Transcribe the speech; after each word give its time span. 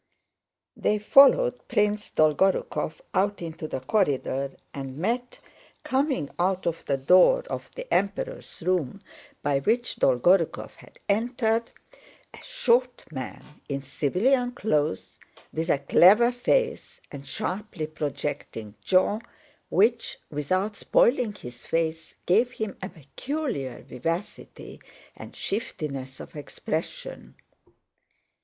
They 0.75 0.97
followed 0.97 1.67
Prince 1.67 2.09
Dolgorúkov 2.09 3.01
out 3.13 3.39
into 3.39 3.67
the 3.67 3.81
corridor 3.81 4.51
and 4.73 4.97
met—coming 4.97 6.31
out 6.39 6.65
of 6.65 6.83
the 6.85 6.97
door 6.97 7.41
of 7.51 7.69
the 7.75 7.85
Emperor's 7.93 8.63
room 8.65 9.03
by 9.43 9.59
which 9.59 9.97
Dolgorúkov 9.97 10.71
had 10.77 10.97
entered—a 11.07 12.43
short 12.43 13.03
man 13.11 13.45
in 13.69 13.83
civilian 13.83 14.53
clothes 14.53 15.19
with 15.53 15.69
a 15.69 15.77
clever 15.77 16.31
face 16.31 16.99
and 17.11 17.27
sharply 17.27 17.85
projecting 17.85 18.73
jaw 18.81 19.19
which, 19.69 20.17
without 20.31 20.77
spoiling 20.77 21.33
his 21.35 21.67
face, 21.67 22.15
gave 22.25 22.53
him 22.53 22.75
a 22.81 22.89
peculiar 22.89 23.83
vivacity 23.83 24.81
and 25.15 25.35
shiftiness 25.35 26.19
of 26.19 26.35
expression. 26.35 27.35